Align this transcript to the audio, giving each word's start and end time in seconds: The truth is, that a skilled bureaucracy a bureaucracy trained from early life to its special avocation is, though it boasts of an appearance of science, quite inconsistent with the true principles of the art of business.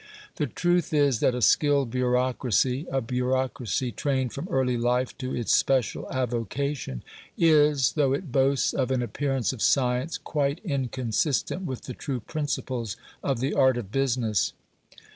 The 0.37 0.47
truth 0.47 0.95
is, 0.95 1.19
that 1.19 1.35
a 1.35 1.43
skilled 1.43 1.91
bureaucracy 1.91 2.87
a 2.91 3.01
bureaucracy 3.01 3.91
trained 3.91 4.33
from 4.33 4.47
early 4.49 4.75
life 4.75 5.15
to 5.19 5.35
its 5.35 5.53
special 5.53 6.09
avocation 6.11 7.03
is, 7.37 7.91
though 7.91 8.11
it 8.11 8.31
boasts 8.31 8.73
of 8.73 8.89
an 8.89 9.03
appearance 9.03 9.53
of 9.53 9.61
science, 9.61 10.17
quite 10.17 10.59
inconsistent 10.63 11.67
with 11.67 11.83
the 11.83 11.93
true 11.93 12.19
principles 12.21 12.97
of 13.23 13.41
the 13.41 13.53
art 13.53 13.77
of 13.77 13.91
business. 13.91 14.53